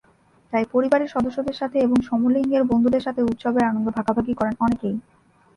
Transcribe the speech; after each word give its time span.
তাই 0.53 0.65
পরিবারের 0.71 1.09
সদস্যদের 1.09 1.55
সাথে 1.55 1.77
এবং 1.79 1.97
সমলিঙ্গের 2.01 2.63
বন্ধুদের 2.63 3.01
সাথেও 3.01 3.29
উৎসবের 3.31 3.67
আনন্দ 3.69 3.87
ভাগাভাগি 3.89 4.33
করেন 4.33 4.55
অনেকেই। 4.59 4.95